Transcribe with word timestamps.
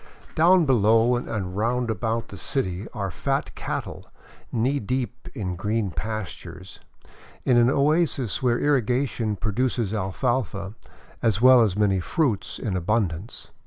Down 0.33 0.65
below 0.65 1.15
and 1.15 1.55
round 1.55 1.91
about 1.91 2.29
the 2.29 2.37
city 2.39 2.87
are 2.91 3.11
fat 3.11 3.53
cattle 3.53 4.09
knee 4.51 4.79
deep 4.79 5.29
in 5.35 5.55
green 5.55 5.91
pastures, 5.91 6.79
in 7.45 7.55
an 7.57 7.69
oasis 7.69 8.41
where 8.41 8.57
irrigation 8.59 9.35
pro 9.35 9.51
duces 9.51 9.93
alfalfa, 9.93 10.73
as 11.21 11.39
well 11.39 11.61
as 11.61 11.77
many 11.77 11.99
fruits, 11.99 12.57
in 12.57 12.75
abundance. 12.75 13.51